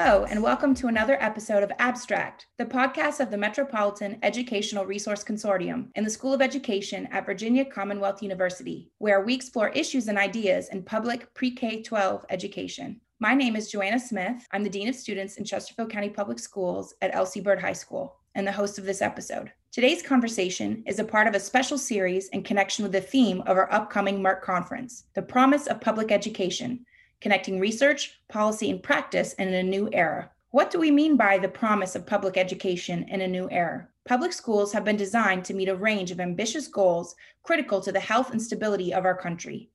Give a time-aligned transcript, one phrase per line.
[0.00, 5.24] Hello, and welcome to another episode of Abstract, the podcast of the Metropolitan Educational Resource
[5.24, 10.16] Consortium in the School of Education at Virginia Commonwealth University, where we explore issues and
[10.16, 13.00] ideas in public pre K 12 education.
[13.18, 14.46] My name is Joanna Smith.
[14.52, 17.40] I'm the Dean of Students in Chesterfield County Public Schools at L.C.
[17.40, 19.50] Bird High School and the host of this episode.
[19.72, 23.56] Today's conversation is a part of a special series in connection with the theme of
[23.56, 26.86] our upcoming MERC conference, The Promise of Public Education,
[27.20, 30.30] connecting research, policy, and practice in a new era.
[30.50, 33.88] What do we mean by the promise of public education in a new era?
[34.06, 38.00] Public schools have been designed to meet a range of ambitious goals critical to the
[38.00, 39.68] health and stability of our country.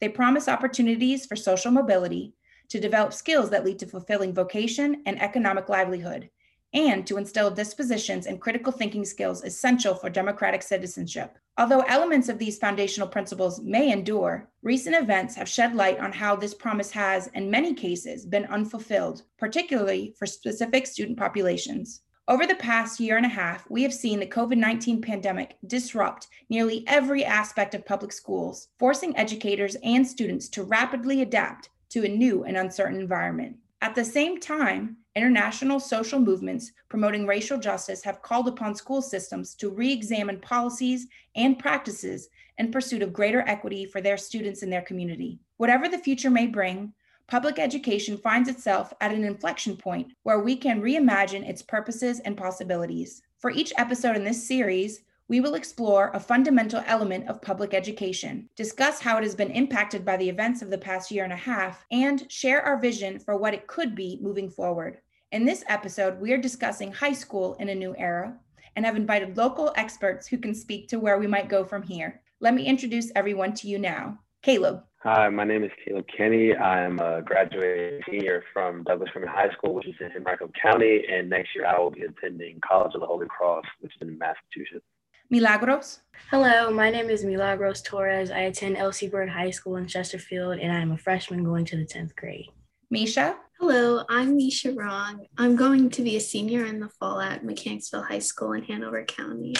[0.00, 2.34] They promise opportunities for social mobility,
[2.70, 6.30] to develop skills that lead to fulfilling vocation and economic livelihood,
[6.72, 11.36] and to instill dispositions and critical thinking skills essential for democratic citizenship.
[11.58, 16.36] Although elements of these foundational principles may endure, recent events have shed light on how
[16.36, 22.02] this promise has, in many cases, been unfulfilled, particularly for specific student populations.
[22.28, 26.28] Over the past year and a half, we have seen the COVID 19 pandemic disrupt
[26.48, 32.08] nearly every aspect of public schools, forcing educators and students to rapidly adapt to a
[32.08, 33.56] new and uncertain environment.
[33.82, 39.54] At the same time, international social movements promoting racial justice have called upon school systems
[39.54, 44.70] to re examine policies and practices in pursuit of greater equity for their students and
[44.70, 45.40] their community.
[45.56, 46.92] Whatever the future may bring,
[47.26, 52.36] public education finds itself at an inflection point where we can reimagine its purposes and
[52.36, 53.22] possibilities.
[53.38, 58.48] For each episode in this series, we will explore a fundamental element of public education,
[58.56, 61.36] discuss how it has been impacted by the events of the past year and a
[61.36, 64.98] half, and share our vision for what it could be moving forward.
[65.30, 68.36] In this episode, we are discussing high school in a new era
[68.74, 72.22] and have invited local experts who can speak to where we might go from here.
[72.40, 74.18] Let me introduce everyone to you now.
[74.42, 74.82] Caleb.
[75.04, 76.56] Hi, my name is Caleb Kenny.
[76.56, 81.30] I'm a graduating senior from Douglas Freeman High School, which is in Henrico County, and
[81.30, 84.84] next year I will be attending College of the Holy Cross, which is in Massachusetts.
[85.32, 86.00] Milagros.
[86.28, 88.32] Hello, my name is Milagros Torres.
[88.32, 89.06] I attend L.C.
[89.06, 92.46] Bird High School in Chesterfield, and I'm a freshman going to the 10th grade.
[92.90, 93.36] Misha.
[93.60, 95.24] Hello, I'm Misha Wrong.
[95.38, 99.04] I'm going to be a senior in the fall at Mechanicsville High School in Hanover
[99.04, 99.54] County.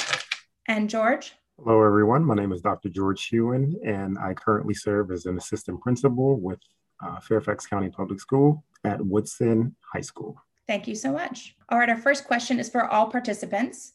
[0.66, 1.34] And George.
[1.56, 2.24] Hello, everyone.
[2.24, 2.88] My name is Dr.
[2.88, 6.58] George Hewen, and I currently serve as an assistant principal with
[7.00, 10.36] uh, Fairfax County Public School at Woodson High School.
[10.66, 11.54] Thank you so much.
[11.68, 13.92] All right, our first question is for all participants.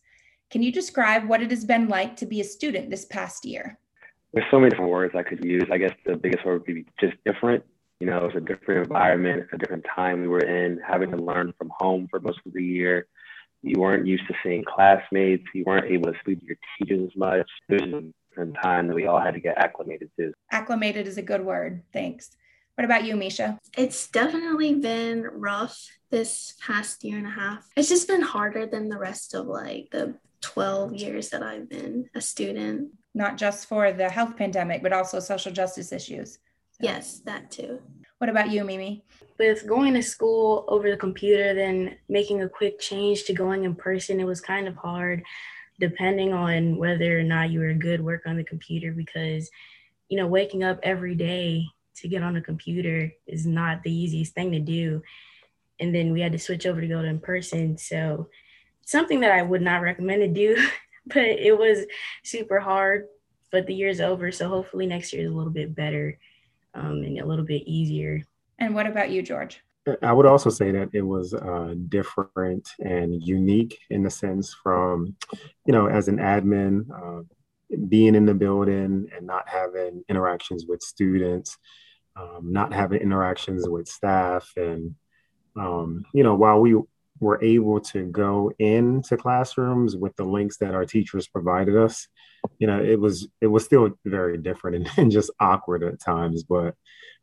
[0.52, 3.80] Can you describe what it has been like to be a student this past year?
[4.34, 5.64] There's so many different words I could use.
[5.72, 7.64] I guess the biggest word would be just different.
[8.00, 11.54] You know, it's a different environment, a different time we were in, having to learn
[11.58, 13.08] from home for most of the year.
[13.64, 17.18] You weren't used to seeing classmates, you weren't able to speak to your teachers as
[17.18, 17.50] much.
[17.68, 20.34] There's a different time that we all had to get acclimated to.
[20.52, 21.82] Acclimated is a good word.
[21.94, 22.36] Thanks.
[22.76, 23.58] What about you, Misha?
[23.78, 27.66] It's definitely been rough this past year and a half.
[27.78, 32.10] It's just been harder than the rest of like the 12 years that I've been
[32.16, 32.92] a student.
[33.14, 36.34] Not just for the health pandemic, but also social justice issues.
[36.34, 36.80] So.
[36.82, 37.82] Yes, that too.
[38.18, 39.06] What about you, Mimi?
[39.40, 43.76] With going to school over the computer, then making a quick change to going in
[43.76, 45.24] person, it was kind of hard
[45.80, 49.50] depending on whether or not you were good work on the computer because,
[50.08, 51.66] you know, waking up every day
[51.98, 55.02] to get on a computer is not the easiest thing to do.
[55.80, 57.78] And then we had to switch over to go to in person.
[57.78, 58.30] So
[58.86, 60.68] something that I would not recommend to do,
[61.08, 61.86] but it was
[62.24, 63.08] super hard.
[63.52, 66.18] But the year's over, so hopefully next year is a little bit better
[66.74, 68.22] um, and a little bit easier.
[68.60, 69.62] And what about you, George?
[70.02, 75.16] I would also say that it was uh, different and unique in the sense from,
[75.66, 77.24] you know, as an admin, uh,
[77.88, 81.58] being in the building and not having interactions with students,
[82.16, 84.52] um, not having interactions with staff.
[84.56, 84.96] And,
[85.58, 86.76] um, you know, while we
[87.20, 92.08] were able to go into classrooms with the links that our teachers provided us
[92.60, 96.44] you know it was it was still very different and, and just awkward at times
[96.44, 96.76] but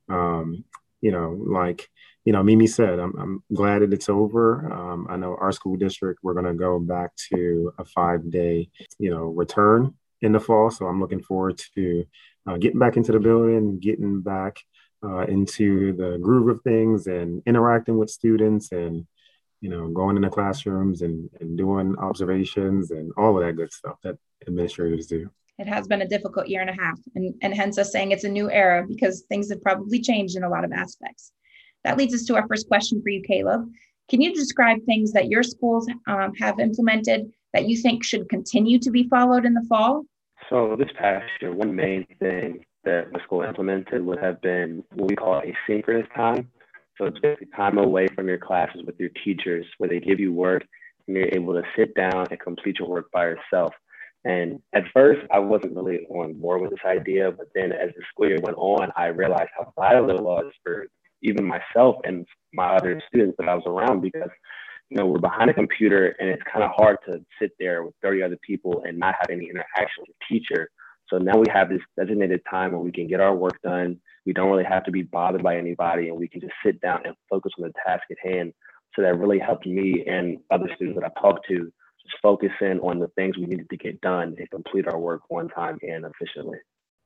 [0.09, 0.65] um
[1.01, 1.89] you know like
[2.25, 5.77] you know mimi said i'm, I'm glad that it's over um, i know our school
[5.77, 10.41] district we're going to go back to a five day you know return in the
[10.41, 12.05] fall so i'm looking forward to
[12.47, 14.59] uh, getting back into the building getting back
[15.05, 19.07] uh, into the groove of things and interacting with students and
[19.63, 23.97] you know, going into classrooms and, and doing observations and all of that good stuff
[24.03, 25.31] that administrators do.
[25.59, 28.25] It has been a difficult year and a half, and, and hence us saying it's
[28.25, 31.31] a new era because things have probably changed in a lot of aspects.
[31.85, 33.69] That leads us to our first question for you, Caleb.
[34.09, 38.81] Can you describe things that your schools um, have implemented that you think should continue
[38.81, 40.05] to be followed in the fall?
[40.51, 45.09] So, this past year, one main thing that the school implemented would have been what
[45.09, 46.51] we call asynchronous time.
[46.99, 50.33] So it's basically time away from your classes with your teachers where they give you
[50.33, 50.65] work
[51.07, 53.73] and you're able to sit down and complete your work by yourself.
[54.25, 58.03] And at first, I wasn't really on board with this idea, but then as the
[58.11, 60.87] school year went on, I realized how vital it was for
[61.23, 64.31] even myself and my other students that I was around because,
[64.91, 67.95] you know, we're behind a computer and it's kind of hard to sit there with
[68.03, 70.69] 30 other people and not have any interaction with the teacher.
[71.13, 74.01] So now we have this designated time where we can get our work done.
[74.25, 77.03] We don't really have to be bothered by anybody and we can just sit down
[77.05, 78.55] and focus on the task at hand.
[78.97, 82.81] So that really helped me and other students that I talked to just focus in
[82.81, 86.07] on the things we needed to get done and complete our work one time and
[86.07, 86.59] efficiently.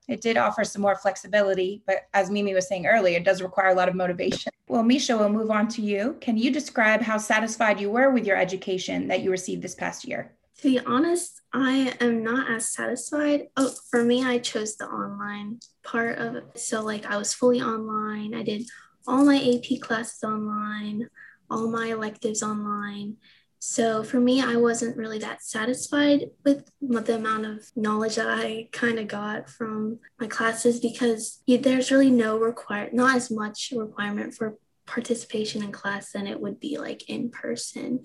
[0.06, 3.70] It did offer some more flexibility, but as Mimi was saying earlier, it does require
[3.70, 4.53] a lot of motivation.
[4.69, 6.17] Well, Misha, we'll move on to you.
[6.20, 10.05] Can you describe how satisfied you were with your education that you received this past
[10.05, 10.36] year?
[10.58, 13.49] To be honest, I am not as satisfied.
[13.56, 16.58] Oh, for me, I chose the online part of it.
[16.58, 18.35] So, like, I was fully online.
[18.35, 18.62] I did
[19.06, 21.08] all my AP classes online,
[21.50, 23.17] all my electives online.
[23.58, 28.69] So for me, I wasn't really that satisfied with the amount of knowledge that I
[28.73, 34.35] kind of got from my classes because there's really no require, not as much requirement
[34.35, 34.56] for
[34.87, 38.00] participation in class than it would be like in person.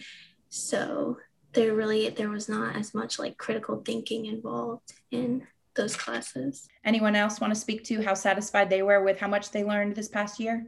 [0.50, 1.18] So
[1.54, 5.46] there really there was not as much like critical thinking involved in
[5.76, 6.68] those classes.
[6.84, 9.96] Anyone else want to speak to how satisfied they were with how much they learned
[9.96, 10.66] this past year?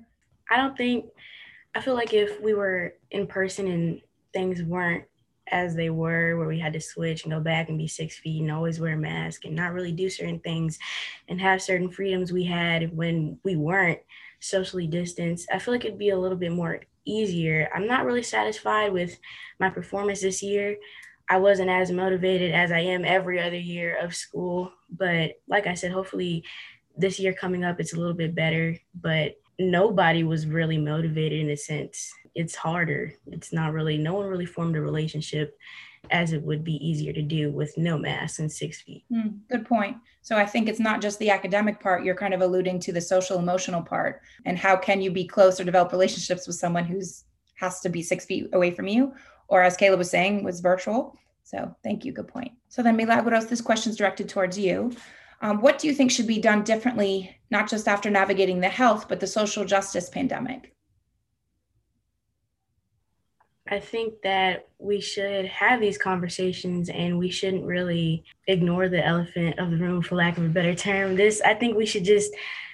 [0.50, 1.06] I don't think
[1.76, 4.02] I feel like if we were in person and
[4.34, 5.06] things weren't
[5.52, 8.42] as they were, where we had to switch and go back and be six feet
[8.42, 10.80] and always wear a mask and not really do certain things
[11.28, 14.00] and have certain freedoms we had when we weren't
[14.40, 17.70] socially distanced, I feel like it'd be a little bit more easier.
[17.74, 19.20] I'm not really satisfied with
[19.60, 20.78] my performance this year.
[21.30, 24.72] I wasn't as motivated as I am every other year of school.
[24.90, 26.44] But like I said, hopefully
[26.98, 28.78] this year coming up, it's a little bit better.
[29.00, 32.12] But nobody was really motivated in a sense.
[32.36, 33.14] It's harder.
[33.28, 35.58] It's not really, no one really formed a relationship
[36.12, 39.06] as it would be easier to do with no mask and six feet.
[39.12, 39.98] Mm, good point.
[40.22, 43.02] So I think it's not just the academic part, you're kind of alluding to the
[43.02, 44.22] social emotional part.
[44.46, 48.02] And how can you be close or develop relationships with someone who's has to be
[48.02, 49.14] six feet away from you?
[49.48, 51.18] Or as Caleb was saying, was virtual.
[51.44, 52.12] So thank you.
[52.12, 52.52] Good point.
[52.70, 54.92] So then Milagros, this question is directed towards you.
[55.42, 59.10] Um, what do you think should be done differently, not just after navigating the health,
[59.10, 60.73] but the social justice pandemic?
[63.74, 69.58] I think that we should have these conversations and we shouldn't really ignore the elephant
[69.58, 71.16] of the room, for lack of a better term.
[71.16, 72.32] This, I think we should just,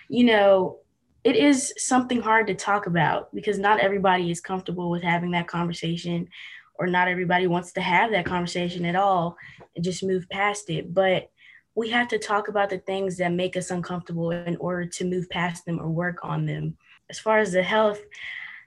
[0.09, 0.79] you know,
[1.23, 5.47] it is something hard to talk about because not everybody is comfortable with having that
[5.47, 6.27] conversation
[6.75, 9.37] or not everybody wants to have that conversation at all
[9.77, 10.93] and just move past it.
[10.93, 11.31] But
[11.75, 15.29] we have to talk about the things that make us uncomfortable in order to move
[15.29, 16.75] past them or work on them.
[17.09, 18.01] As far as the health,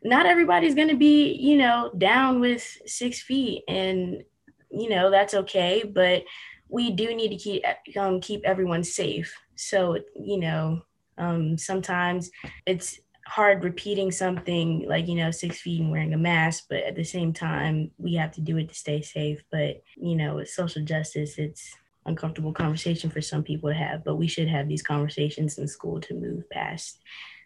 [0.04, 4.22] not everybody's going to be, you know, down with six feet, and
[4.70, 5.84] you know that's okay.
[5.84, 6.24] But
[6.68, 7.64] we do need to keep
[7.96, 9.34] um, keep everyone safe.
[9.54, 10.82] So you know,
[11.18, 12.30] um, sometimes
[12.66, 16.96] it's hard repeating something like you know six feet and wearing a mask but at
[16.96, 20.50] the same time we have to do it to stay safe but you know with
[20.50, 24.82] social justice it's uncomfortable conversation for some people to have, but we should have these
[24.82, 26.98] conversations in school to move past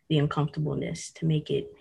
[0.09, 1.73] the uncomfortableness to make it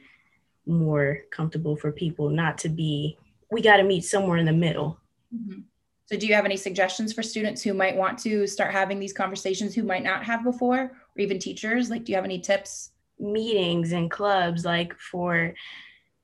[0.66, 3.18] more comfortable for people not to be
[3.52, 5.00] we got to meet somewhere in the middle
[5.34, 5.62] mm-hmm.
[6.06, 9.14] so do you have any suggestions for students who might want to start having these
[9.14, 12.92] conversations who might not have before or even teachers like do you have any tips
[13.20, 15.54] meetings and clubs like for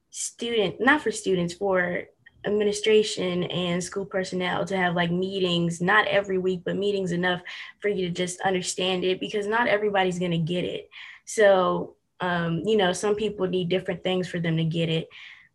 [0.09, 2.05] student not for students for
[2.45, 7.41] administration and school personnel to have like meetings, not every week, but meetings enough
[7.79, 10.89] for you to just understand it because not everybody's going to get it.
[11.25, 15.09] So, um, you know, some people need different things for them to get it.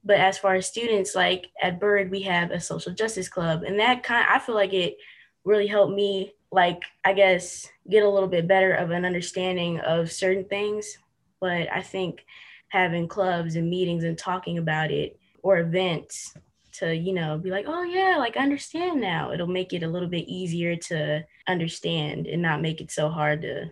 [0.05, 3.79] But as far as students, like at Bird, we have a social justice club, and
[3.81, 4.97] that kind I feel like it
[5.45, 10.13] really helped me, like, I guess, get a little bit better of an understanding of
[10.13, 10.99] certain things.
[11.41, 12.25] But I think
[12.69, 16.35] having clubs and meetings and talking about it or events
[16.73, 20.09] to you know be like oh yeah like understand now it'll make it a little
[20.09, 23.71] bit easier to understand and not make it so hard to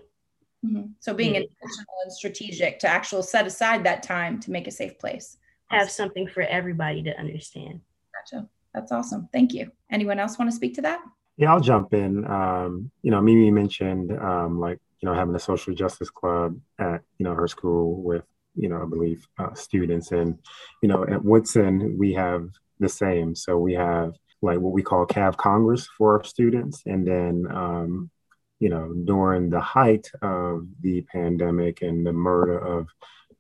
[0.65, 0.83] mm-hmm.
[1.01, 4.99] so being intentional and strategic to actually set aside that time to make a safe
[4.99, 5.37] place.
[5.71, 7.81] Have something for everybody to understand.
[8.15, 8.49] Gotcha.
[8.73, 9.29] That's awesome.
[9.33, 9.71] Thank you.
[9.91, 11.01] Anyone else want to speak to that?
[11.37, 12.25] Yeah i'll jump in.
[12.31, 17.03] Um, you know mimi mentioned um, like you know having a social justice club at
[17.19, 20.13] you know her school with you know i believe uh, students.
[20.13, 20.39] And
[20.83, 22.49] you know at woodson we have
[22.81, 23.35] the same.
[23.35, 26.83] So we have like what we call CAV Congress for our students.
[26.87, 28.11] And then, um,
[28.61, 32.89] you know, during the height of the pandemic and the murder of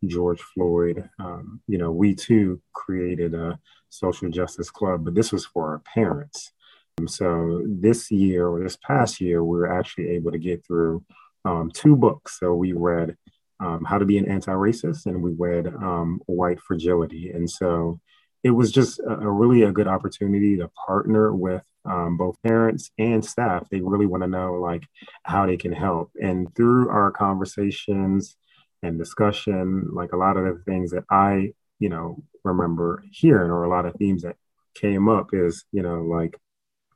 [0.06, 5.46] George Floyd, um, you know, we too created a social justice club, but this was
[5.46, 6.52] for our parents.
[6.98, 11.04] Um, so this year or this past year, we were actually able to get through
[11.44, 12.38] um, two books.
[12.38, 13.16] So we read
[13.60, 17.30] um, How to Be an Anti-Racist and we read um, White Fragility.
[17.30, 18.00] And so
[18.42, 22.90] it was just a, a really a good opportunity to partner with um, both parents
[22.98, 23.68] and staff.
[23.70, 24.84] They really want to know like
[25.22, 26.10] how they can help.
[26.20, 28.36] And through our conversations
[28.82, 33.64] and discussion, like a lot of the things that I, you know, remember hearing or
[33.64, 34.36] a lot of themes that
[34.74, 36.36] came up is, you know, like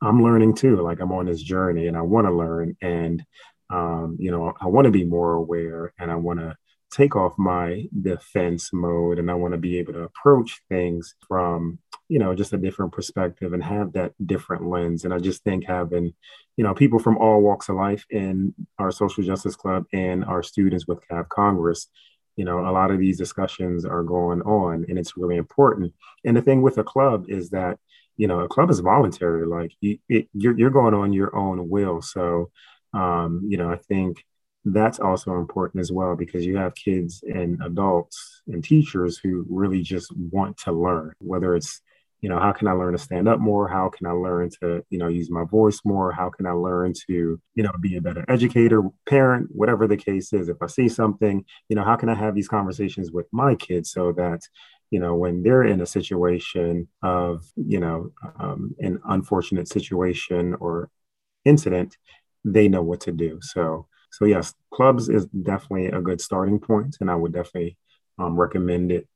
[0.03, 0.77] I'm learning too.
[0.83, 3.25] Like I'm on this journey and I want to learn and
[3.71, 6.57] um, you know, I want to be more aware and I want to
[6.91, 11.79] take off my defense mode and I want to be able to approach things from,
[12.09, 15.05] you know, just a different perspective and have that different lens.
[15.05, 16.15] And I just think having,
[16.57, 20.43] you know, people from all walks of life in our social justice club and our
[20.43, 21.89] students with CAV Congress,
[22.37, 25.93] you know, a lot of these discussions are going on and it's really important.
[26.25, 27.79] And the thing with a club is that,
[28.17, 29.47] you know, a club is voluntary.
[29.47, 32.01] Like you, it, you're, you're going on your own will.
[32.01, 32.51] So,
[32.95, 34.25] um, you know, I think
[34.73, 39.83] that's also important as well because you have kids and adults and teachers who really
[39.83, 41.81] just want to learn, whether it's,
[42.21, 43.69] you know, how can I learn to stand up more?
[43.69, 46.11] How can I learn to, you know, use my voice more?
[46.11, 50.33] How can I learn to, you know, be a better educator, parent, whatever the case
[50.33, 50.49] is?
[50.49, 53.93] If I see something, you know, how can I have these conversations with my kids
[53.93, 54.41] so that,
[54.91, 58.11] you know, when they're in a situation of, you know,
[58.41, 60.91] um, an unfortunate situation or
[61.45, 61.97] incident,
[62.45, 63.39] they know what to do.
[63.43, 67.77] So, so yes, clubs is definitely a good starting point, and I would definitely
[68.19, 69.09] um, recommend it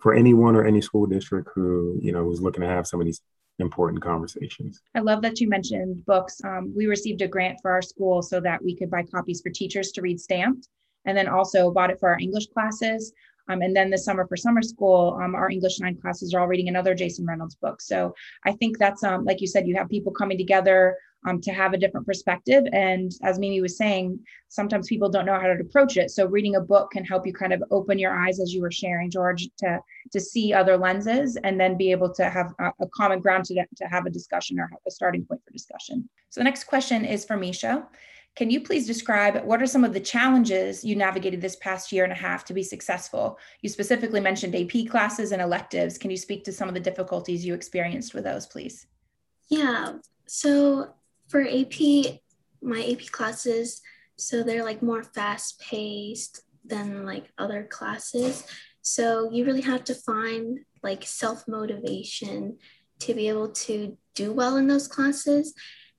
[0.00, 3.06] for anyone or any school district who you know who's looking to have some of
[3.06, 3.20] these
[3.58, 4.80] important conversations.
[4.94, 6.40] I love that you mentioned books.
[6.44, 9.50] Um, we received a grant for our school so that we could buy copies for
[9.50, 10.68] teachers to read stamped,
[11.04, 13.12] and then also bought it for our English classes.
[13.48, 16.48] Um, and then this summer for summer school, um, our English 9 classes are all
[16.48, 17.80] reading another Jason Reynolds book.
[17.80, 20.96] So I think that's, um, like you said, you have people coming together
[21.26, 22.64] um, to have a different perspective.
[22.72, 24.18] And as Mimi was saying,
[24.48, 26.10] sometimes people don't know how to approach it.
[26.10, 28.70] So reading a book can help you kind of open your eyes, as you were
[28.70, 29.80] sharing, George, to
[30.12, 33.54] to see other lenses and then be able to have a, a common ground to,
[33.54, 36.08] to have a discussion or a starting point for discussion.
[36.30, 37.86] So the next question is for Misha.
[38.36, 42.04] Can you please describe what are some of the challenges you navigated this past year
[42.04, 43.38] and a half to be successful?
[43.62, 45.96] You specifically mentioned AP classes and electives.
[45.96, 48.86] Can you speak to some of the difficulties you experienced with those, please?
[49.48, 49.94] Yeah.
[50.26, 50.92] So
[51.28, 52.20] for AP,
[52.62, 53.80] my AP classes,
[54.16, 58.44] so they're like more fast paced than like other classes.
[58.82, 62.58] So you really have to find like self motivation
[63.00, 65.54] to be able to do well in those classes.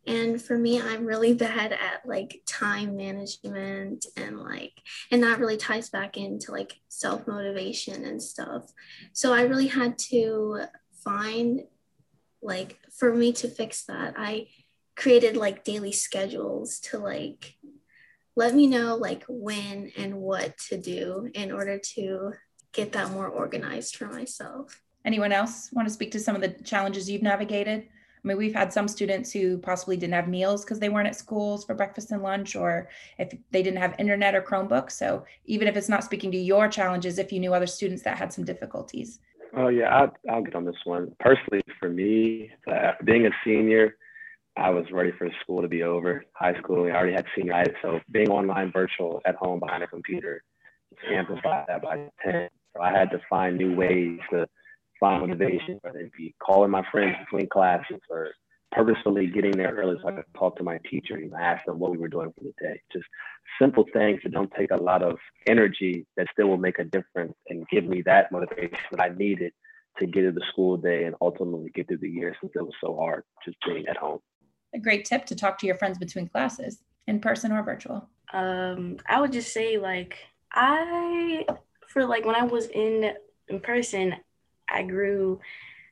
[0.06, 4.74] And for me, I'm really bad at like time management and like,
[5.12, 8.72] and that really ties back into like self motivation and stuff.
[9.14, 10.62] So I really had to
[11.04, 11.62] find
[12.42, 14.48] like, for me to fix that, I
[14.98, 17.56] created like daily schedules to like
[18.36, 22.34] let me know like when and what to do in order to
[22.74, 24.82] get that more organized for myself.
[25.06, 27.82] Anyone else want to speak to some of the challenges you've navigated?
[27.82, 31.16] I mean, we've had some students who possibly didn't have meals because they weren't at
[31.16, 34.92] schools for breakfast and lunch, or if they didn't have internet or Chromebooks.
[34.92, 38.18] So even if it's not speaking to your challenges, if you knew other students that
[38.18, 39.20] had some difficulties.
[39.56, 41.16] Oh yeah, I'll, I'll get on this one.
[41.20, 43.96] Personally, for me, uh, being a senior,
[44.58, 46.26] I was ready for school to be over.
[46.34, 49.88] High school, I already had senior ed, so being online, virtual, at home behind a
[49.88, 50.44] computer,
[51.12, 52.50] amplified that by ten.
[52.76, 54.48] So I had to find new ways to
[55.00, 58.32] find motivation, whether it be calling my friends between classes or
[58.72, 61.92] purposefully getting there early so I could talk to my teacher and ask them what
[61.92, 62.82] we were doing for the day.
[62.92, 63.06] Just
[63.62, 67.34] simple things that don't take a lot of energy that still will make a difference
[67.48, 69.54] and give me that motivation that I needed
[70.00, 72.74] to get through the school day and ultimately get through the year since it was
[72.82, 74.20] so hard just being at home.
[74.74, 78.08] A great tip to talk to your friends between classes, in person or virtual.
[78.34, 80.18] Um, I would just say like
[80.52, 81.46] I
[81.88, 83.14] for like when I was in
[83.48, 84.16] in person,
[84.70, 85.40] I grew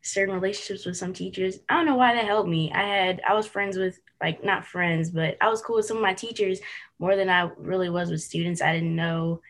[0.01, 1.60] certain relationships with some teachers.
[1.70, 2.72] I don't know why that helped me.
[2.74, 5.98] I had I was friends with like not friends, but I was cool with some
[5.98, 6.60] of my teachers
[7.00, 8.62] more than I really was with students.
[8.62, 9.41] I didn't know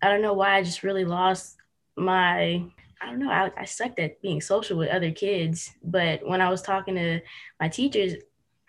[0.00, 1.56] I don't know why I just really lost
[1.96, 2.64] my
[3.00, 5.72] I don't know, I, I sucked at being social with other kids.
[5.82, 7.20] But when I was talking to
[7.60, 8.14] my teachers,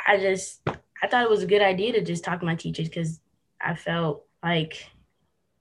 [0.06, 2.90] I just I thought it was a good idea to just talk to my teachers
[2.90, 3.20] because
[3.62, 4.88] I felt like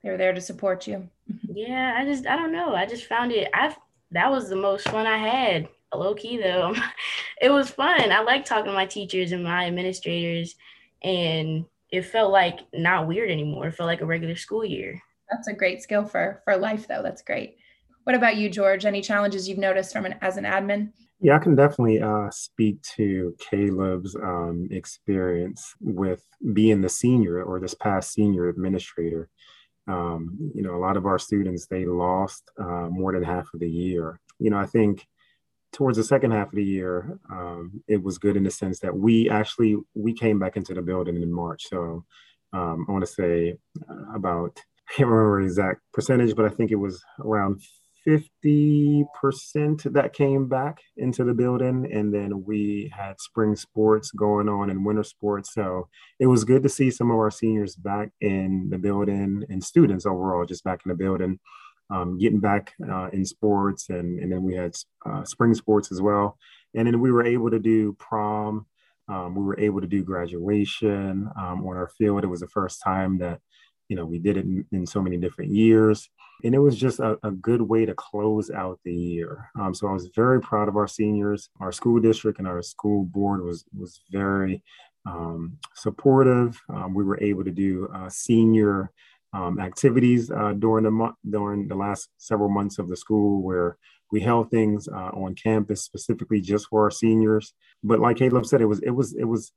[0.03, 1.09] they were there to support you.
[1.43, 2.75] yeah, I just I don't know.
[2.75, 3.75] I just found it I
[4.13, 5.69] that was the most fun I had.
[5.95, 6.75] Low key though.
[7.41, 8.11] it was fun.
[8.11, 10.57] I like talking to my teachers and my administrators
[11.03, 13.69] and it felt like not weird anymore.
[13.69, 15.01] It felt like a regular school year.
[15.31, 17.03] That's a great skill for for life, though.
[17.03, 17.57] That's great.
[18.05, 18.85] What about you, George?
[18.85, 20.91] Any challenges you've noticed from an as an admin?
[21.21, 27.61] Yeah, I can definitely uh, speak to Caleb's um, experience with being the senior or
[27.61, 29.29] this past senior administrator.
[29.89, 33.61] Um, you know, a lot of our students they lost uh, more than half of
[33.61, 34.21] the year.
[34.39, 35.07] You know, I think
[35.73, 38.97] towards the second half of the year, um, it was good in the sense that
[38.97, 41.69] we actually we came back into the building in March.
[41.69, 42.05] So
[42.53, 43.57] um, I want to say
[44.15, 47.61] about I can't remember exact percentage, but I think it was around
[48.07, 51.89] 50% that came back into the building.
[51.93, 55.55] And then we had spring sports going on and winter sports.
[55.55, 59.65] So it was good to see some of our seniors back in the building and
[59.65, 61.39] students overall just back in the building,
[61.91, 63.89] um, getting back uh, in sports.
[63.89, 64.75] And, and then we had
[65.07, 66.37] uh, spring sports as well.
[66.75, 68.67] And then we were able to do prom.
[69.09, 72.25] Um, we were able to do graduation um, on our field.
[72.25, 73.41] It was the first time that
[73.89, 76.09] you know we did it in, in so many different years
[76.43, 79.87] and it was just a, a good way to close out the year um, so
[79.87, 83.65] i was very proud of our seniors our school district and our school board was
[83.77, 84.63] was very
[85.07, 88.91] um, supportive um, we were able to do uh, senior
[89.33, 93.77] um, activities uh, during the month during the last several months of the school where
[94.13, 98.61] we held things uh, on campus specifically just for our seniors but like caleb said
[98.61, 99.53] it was it was it was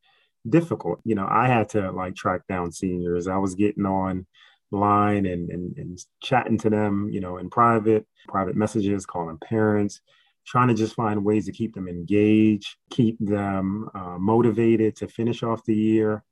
[0.50, 1.00] difficult.
[1.04, 3.28] You know, I had to like track down seniors.
[3.28, 4.26] I was getting on
[4.72, 10.02] line and, and, and chatting to them, you know, in private, private messages, calling parents,
[10.46, 15.44] trying to just find ways to keep them engaged, keep them uh, motivated to finish
[15.44, 16.24] off the year.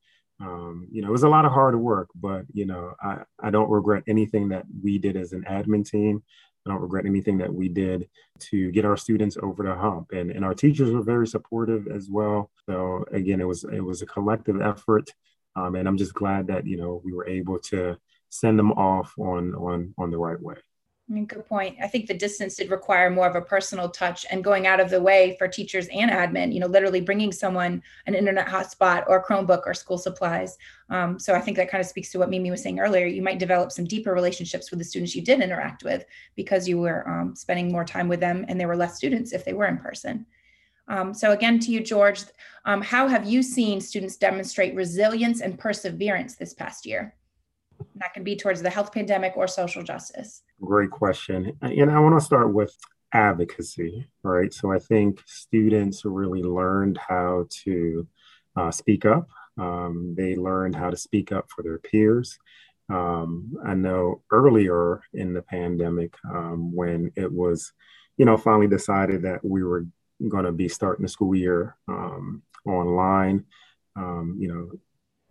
[0.42, 3.50] Um, you know, it was a lot of hard work, but you know, I, I
[3.52, 6.24] don't regret anything that we did as an admin team.
[6.66, 10.12] I don't regret anything that we did to get our students over the hump.
[10.12, 12.50] And, and our teachers were very supportive as well.
[12.66, 15.10] So again, it was it was a collective effort.
[15.56, 17.98] Um, and I'm just glad that, you know, we were able to
[18.40, 20.56] send them off on on on the right way.
[21.08, 21.78] Good point.
[21.84, 24.90] I think the distance did require more of a personal touch and going out of
[24.90, 29.24] the way for teachers and admin, you know, literally bringing someone an internet hotspot or
[29.24, 30.58] Chromebook or school supplies.
[30.90, 33.06] Um, so I think that kind of speaks to what Mimi was saying earlier.
[33.06, 36.80] You might develop some deeper relationships with the students you did interact with because you
[36.80, 39.68] were um, spending more time with them and there were less students if they were
[39.68, 40.26] in person.
[40.88, 42.24] Um, so again, to you, George,
[42.66, 47.14] um, how have you seen students demonstrate resilience and perseverance this past year?
[47.96, 50.44] That can be towards the health pandemic or social justice?
[50.62, 51.58] Great question.
[51.62, 52.76] And I want to start with
[53.14, 54.54] advocacy, right?
[54.54, 58.08] So I think students really learned how to
[58.56, 59.30] uh, speak up.
[59.58, 62.38] Um, they learned how to speak up for their peers.
[62.90, 67.74] Um, I know earlier in the pandemic, um, when it was,
[68.18, 69.86] you know, finally decided that we were
[70.28, 73.46] going to be starting the school year um, online,
[73.96, 74.72] um, you know,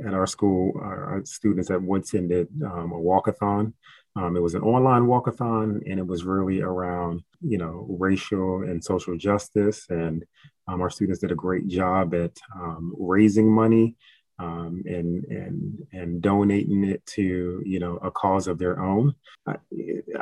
[0.06, 3.72] at our school, our, students at Woodson did um, a walkathon.
[4.16, 8.82] Um, it was an online walkathon, and it was really around, you know, racial and
[8.82, 9.86] social justice.
[9.88, 10.24] And
[10.68, 13.96] um, our students did a great job at um, raising money
[14.38, 19.14] um, and and and donating it to you know a cause of their own.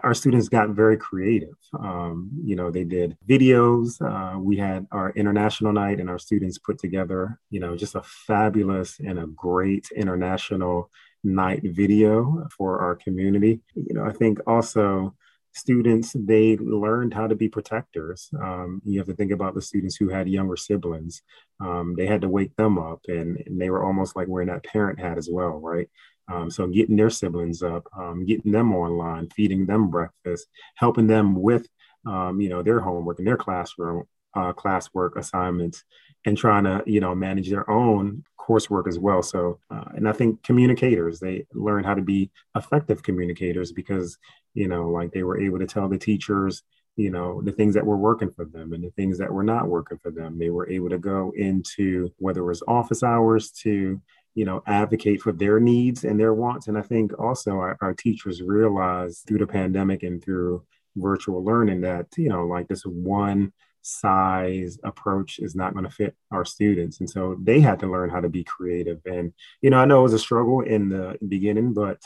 [0.03, 1.55] Our students got very creative.
[1.79, 4.01] Um, you know, they did videos.
[4.03, 8.03] Uh, we had our international night, and our students put together you know just a
[8.03, 10.91] fabulous and a great international
[11.25, 13.61] night video for our community.
[13.75, 15.15] You know, I think also
[15.53, 18.31] students they learned how to be protectors.
[18.41, 21.23] Um, you have to think about the students who had younger siblings.
[21.61, 24.65] Um, they had to wake them up and, and, they were almost like wearing that
[24.65, 25.89] parent hat as well right?
[26.33, 31.35] Um, so getting their siblings up um, getting them online feeding them breakfast helping them
[31.35, 31.67] with
[32.07, 35.85] um, you know their homework and their classroom uh, classwork assignments
[36.25, 39.23] and trying to you know manage their own coursework as well.
[39.23, 44.19] So uh, and i think communicators they learn how to be effective communicators because
[44.55, 46.63] you know like they were able to tell the teachers
[46.97, 49.69] you know the things that were working for them and the things that were not
[49.69, 50.39] working for them.
[50.39, 54.01] They were able to go into whether it was office hours to
[54.35, 56.69] you know advocate for their needs and their wants.
[56.69, 60.65] And i think also our, our teachers realized through the pandemic and through
[60.97, 63.53] virtual learning that you know like this one
[63.83, 67.01] size approach is not going to fit our students.
[67.01, 69.01] And so they had to learn how to be creative.
[69.05, 72.03] And you know i know it was a struggle in the beginning but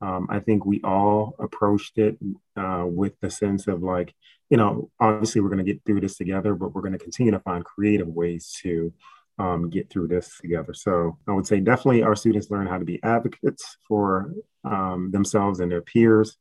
[0.00, 2.16] um, i think we all approached it
[2.56, 4.14] uh, with the sense of like
[4.50, 7.32] you know obviously we're going to get through this together but we're going to continue
[7.32, 8.92] to find creative ways to
[9.40, 10.74] um, get through this together.
[10.74, 14.32] So i would say definitely our students learn how to be advocates for
[14.64, 16.36] um, themselves and their peers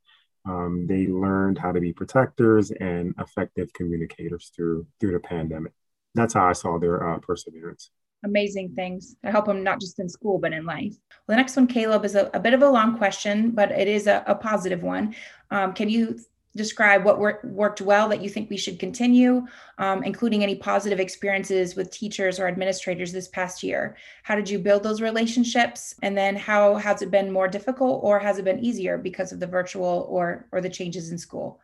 [0.48, 5.74] um, they learned how to be protectors and effective communicators through through the pandemic.
[6.16, 7.92] That's how I saw their uh, perseverance.
[8.24, 10.96] amazing things to help them not just in school but in life.
[11.28, 13.88] Well, the next one, Caleb, is a, a bit of a long question, but it
[13.88, 15.16] is a, a positive one.
[15.52, 16.20] Um, can you
[16.58, 19.46] describe what work, worked well that you think we should continue,
[19.78, 23.96] um, including any positive experiences with teachers or administrators this past year?
[24.24, 25.96] How did you build those relationships?
[26.02, 29.40] And then how has it been more difficult or has it been easier because of
[29.40, 31.62] the virtual or, or the changes in school?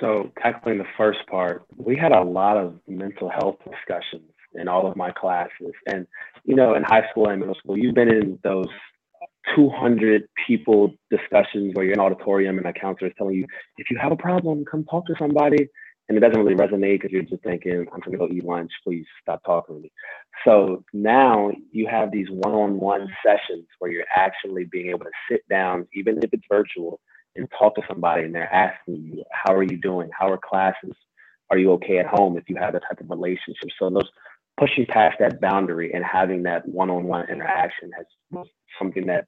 [0.00, 4.86] So, tackling the first part, we had a lot of mental health discussions in all
[4.86, 5.72] of my classes.
[5.86, 6.06] And,
[6.44, 8.66] you know, in high school and middle school, you've been in those
[9.54, 13.46] 200 people discussions where you're in an auditorium and a counselor is telling you,
[13.78, 15.68] if you have a problem, come talk to somebody.
[16.08, 18.70] And it doesn't really resonate because you're just thinking, I'm going to go eat lunch.
[18.84, 19.92] Please stop talking to me.
[20.44, 25.10] So now you have these one on one sessions where you're actually being able to
[25.30, 27.00] sit down, even if it's virtual,
[27.36, 30.10] and talk to somebody and they're asking you, How are you doing?
[30.18, 30.92] How are classes?
[31.50, 33.70] Are you okay at home if you have that type of relationship?
[33.78, 34.10] So those
[34.58, 38.06] pushing past that boundary and having that one-on-one interaction has
[38.78, 39.26] something that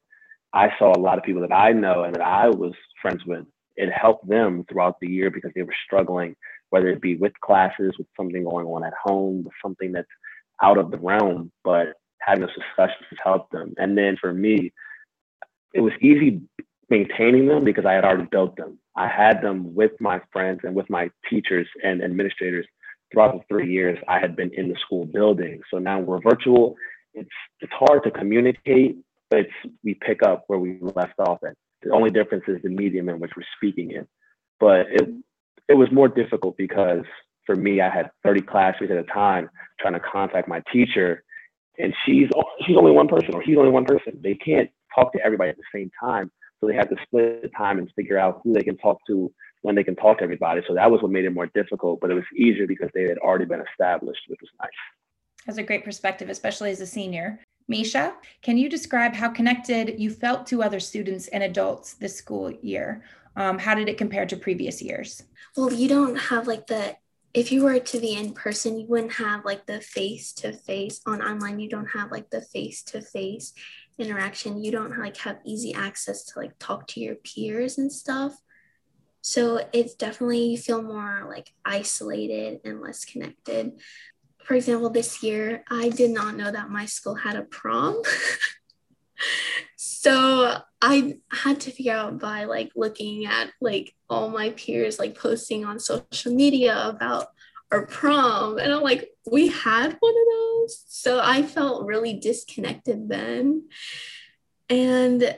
[0.55, 3.47] I saw a lot of people that I know and that I was friends with.
[3.77, 6.37] It helped them throughout the year because they were struggling,
[6.71, 10.09] whether it be with classes, with something going on at home, with something that's
[10.63, 11.53] out of the realm.
[11.65, 13.75] But having those discussions has helped them.
[13.79, 14.73] And then for me,
[15.75, 16.43] it was easy
[16.91, 18.79] maintaining them because I had already built them.
[18.97, 22.67] I had them with my friends and with my teachers and administrators
[23.13, 25.61] throughout the three years I had been in the school building.
[25.71, 26.77] So now we're virtual.
[27.15, 28.99] It's it's hard to communicate,
[29.37, 31.55] it's we pick up where we left off at.
[31.83, 34.07] The only difference is the medium in which we're speaking in.
[34.61, 35.09] But it
[35.69, 37.05] it was more difficult because
[37.47, 41.23] for me, I had 30 classmates at a time trying to contact my teacher,
[41.79, 42.29] and she's
[42.67, 44.19] she's only one person or he's only one person.
[44.23, 47.49] They can't talk to everybody at the same time, so they have to split the
[47.49, 50.63] time and figure out who they can talk to when they can talk to everybody.
[50.69, 53.19] So that was what made it more difficult, but it was easier because they had
[53.19, 54.71] already been established, which was nice.
[55.47, 57.41] That's a great perspective, especially as a senior.
[57.67, 62.51] Misha, can you describe how connected you felt to other students and adults this school
[62.51, 63.05] year?
[63.37, 65.23] Um, how did it compare to previous years?
[65.57, 66.97] Well, you don't have like the,
[67.33, 71.01] if you were to be in person, you wouldn't have like the face to face
[71.07, 71.59] on online.
[71.59, 73.55] You don't have like the face to face
[73.99, 74.63] interaction.
[74.63, 78.37] You don't like have easy access to like talk to your peers and stuff.
[79.23, 83.73] So it's definitely you feel more like isolated and less connected.
[84.45, 88.03] For example, this year I did not know that my school had a prom.
[89.77, 95.19] so I had to figure out by like looking at like all my peers like
[95.19, 97.29] posting on social media about
[97.73, 100.85] our prom and I'm like we had one of those.
[100.89, 103.65] So I felt really disconnected then.
[104.69, 105.37] And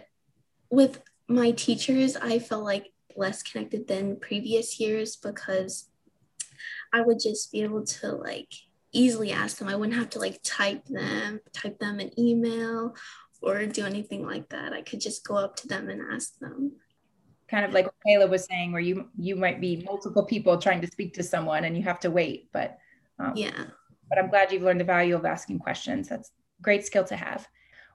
[0.70, 5.88] with my teachers, I felt like less connected than previous years because
[6.92, 8.52] I would just be able to like
[8.96, 9.68] easily ask them.
[9.68, 12.96] I wouldn't have to like type them, type them an email
[13.42, 14.72] or do anything like that.
[14.72, 16.72] I could just go up to them and ask them.
[17.48, 20.80] Kind of like what Caleb was saying, where you you might be multiple people trying
[20.80, 22.48] to speak to someone and you have to wait.
[22.52, 22.78] But
[23.20, 23.66] um, yeah.
[24.08, 26.08] But I'm glad you've learned the value of asking questions.
[26.08, 27.46] That's great skill to have.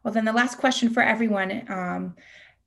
[0.03, 2.15] Well, then the last question for everyone: um,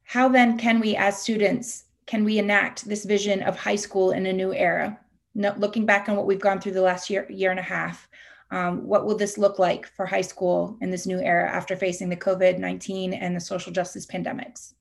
[0.02, 4.26] How then can we, as students, can we enact this vision of high school in
[4.26, 4.98] a new era?
[5.34, 8.08] No, looking back on what we've gone through the last year, year and a half,
[8.54, 12.08] um, what will this look like for high school in this new era after facing
[12.08, 14.74] the COVID 19 and the social justice pandemics?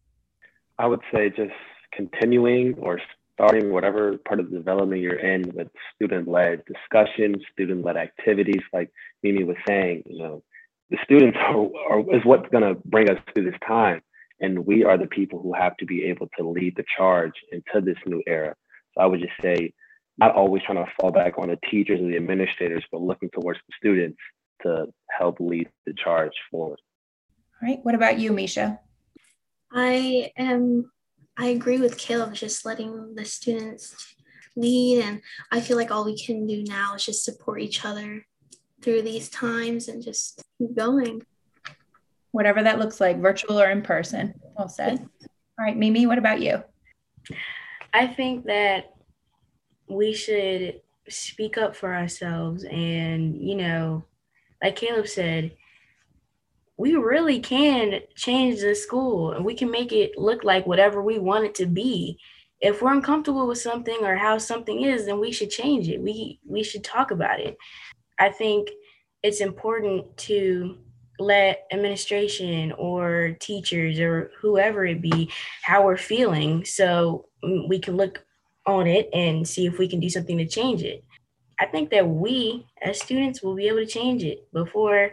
[0.77, 1.53] I would say just
[1.91, 2.99] continuing or
[3.33, 8.61] starting whatever part of the development you're in with student led discussions, student led activities,
[8.71, 8.91] like
[9.23, 10.43] Mimi was saying, you know,
[10.91, 14.01] the students are, are is what's going to bring us through this time.
[14.39, 17.81] And we are the people who have to be able to lead the charge into
[17.81, 18.55] this new era.
[18.93, 19.73] So I would just say,
[20.17, 23.59] not always trying to fall back on the teachers and the administrators, but looking towards
[23.67, 24.17] the students
[24.61, 26.79] to help lead the charge forward.
[27.61, 27.79] All right.
[27.83, 28.79] What about you, Misha?
[29.71, 30.91] I am,
[31.37, 34.15] I agree with Caleb, just letting the students
[34.55, 35.03] lead.
[35.03, 35.21] And
[35.51, 38.25] I feel like all we can do now is just support each other
[38.81, 41.23] through these times and just keep going
[42.33, 44.33] whatever that looks like, virtual or in person.
[44.57, 44.99] Well said.
[44.99, 46.63] All right, Mimi, what about you?
[47.93, 48.92] I think that
[49.93, 54.03] we should speak up for ourselves and, you know,
[54.61, 55.51] like Caleb said,
[56.77, 61.19] we really can change the school and we can make it look like whatever we
[61.19, 62.17] want it to be.
[62.61, 66.01] If we're uncomfortable with something or how something is, then we should change it.
[66.01, 67.57] We we should talk about it.
[68.19, 68.69] I think
[69.21, 70.77] it's important to
[71.19, 75.29] let administration or teachers or whoever it be
[75.61, 77.27] how we're feeling so
[77.67, 78.25] we can look
[78.65, 81.03] on it and see if we can do something to change it.
[81.59, 85.11] I think that we as students will be able to change it before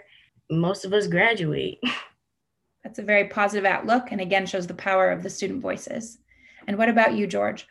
[0.51, 1.79] most of us graduate.
[2.85, 6.19] That's a very positive outlook and again shows the power of the student voices.
[6.67, 7.67] And what about you, George?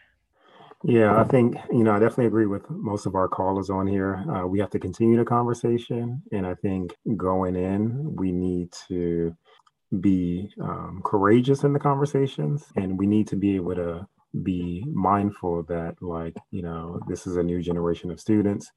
[0.84, 4.24] Yeah, I think, you know, I definitely agree with most of our callers on here.
[4.34, 6.22] Uh, we have to continue the conversation.
[6.32, 9.36] And I think going in, we need to
[10.00, 14.08] be um, courageous in the conversations and we need to be able to
[14.44, 18.72] be mindful that, like, you know, this is a new generation of students.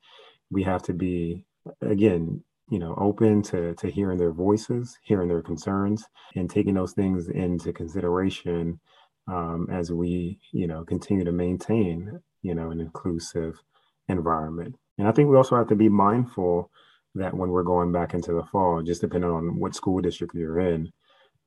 [0.50, 1.44] We have to be,
[1.80, 6.92] again, you know, open to, to hearing their voices, hearing their concerns, and taking those
[6.92, 8.80] things into consideration
[9.28, 13.60] um, as we, you know, continue to maintain, you know, an inclusive
[14.08, 14.74] environment.
[14.98, 16.70] And I think we also have to be mindful
[17.14, 20.60] that when we're going back into the fall, just depending on what school district you're
[20.60, 20.90] in,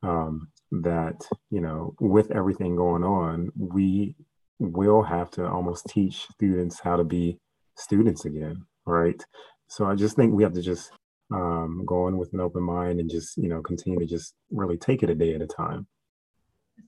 [0.03, 0.49] um,
[0.83, 4.15] that, you know, with everything going on, we
[4.59, 7.37] will have to almost teach students how to be
[7.75, 9.23] students again, right?
[9.67, 10.91] So I just think we have to just
[11.31, 14.77] um, go in with an open mind and just, you know, continue to just really
[14.77, 15.87] take it a day at a time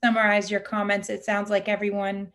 [0.04, 2.32] summarize your comments, it sounds like everyone